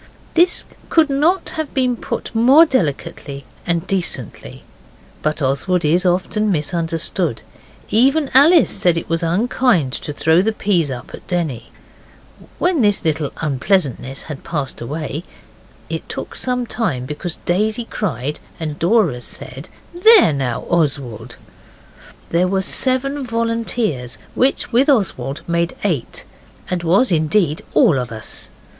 This 0.33 0.65
could 0.89 1.11
not 1.11 1.51
have 1.51 1.75
been 1.75 1.95
put 1.95 2.33
more 2.33 2.65
delicately 2.65 3.45
and 3.67 3.85
decently. 3.85 4.63
But 5.21 5.43
Oswald 5.43 5.85
is 5.85 6.07
often 6.07 6.51
misunderstood. 6.51 7.43
Even 7.91 8.31
Alice 8.33 8.71
said 8.71 8.97
it 8.97 9.07
was 9.07 9.21
unkind 9.21 9.93
to 9.93 10.11
throw 10.11 10.41
the 10.41 10.53
peas 10.53 10.89
up 10.89 11.13
at 11.13 11.27
Denny. 11.27 11.67
When 12.57 12.81
this 12.81 13.05
little 13.05 13.31
unpleasantness 13.43 14.23
had 14.23 14.43
passed 14.43 14.81
away 14.81 15.23
(it 15.87 16.09
took 16.09 16.33
some 16.33 16.65
time 16.65 17.05
because 17.05 17.35
Daisy 17.45 17.85
cried, 17.85 18.39
and 18.59 18.79
Dora 18.79 19.21
said, 19.21 19.69
'There 19.93 20.33
now, 20.33 20.61
Oswald!') 20.61 21.35
there 22.31 22.47
were 22.47 22.63
seven 22.63 23.23
volunteers, 23.23 24.17
which, 24.33 24.71
with 24.71 24.89
Oswald, 24.89 25.41
made 25.45 25.75
eight, 25.83 26.23
and 26.71 26.81
was, 26.81 27.11
indeed, 27.11 27.61
all 27.75 27.99
of 27.99 28.11
us. 28.11 28.49